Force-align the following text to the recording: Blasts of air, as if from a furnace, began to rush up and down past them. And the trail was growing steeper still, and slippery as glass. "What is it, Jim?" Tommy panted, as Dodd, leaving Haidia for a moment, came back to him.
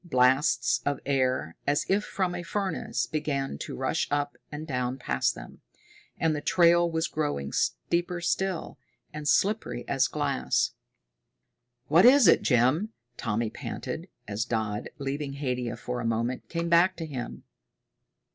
Blasts 0.03 0.81
of 0.83 0.99
air, 1.05 1.55
as 1.67 1.85
if 1.87 2.03
from 2.03 2.33
a 2.33 2.41
furnace, 2.41 3.05
began 3.05 3.59
to 3.59 3.75
rush 3.75 4.07
up 4.09 4.35
and 4.51 4.65
down 4.65 4.97
past 4.97 5.35
them. 5.35 5.61
And 6.17 6.35
the 6.35 6.41
trail 6.41 6.89
was 6.89 7.07
growing 7.07 7.51
steeper 7.51 8.19
still, 8.19 8.79
and 9.13 9.27
slippery 9.27 9.87
as 9.87 10.07
glass. 10.07 10.71
"What 11.87 12.05
is 12.07 12.27
it, 12.27 12.41
Jim?" 12.41 12.93
Tommy 13.15 13.51
panted, 13.51 14.09
as 14.27 14.43
Dodd, 14.43 14.89
leaving 14.97 15.33
Haidia 15.33 15.77
for 15.77 15.99
a 15.99 16.03
moment, 16.03 16.49
came 16.49 16.67
back 16.67 16.95
to 16.95 17.05
him. 17.05 17.43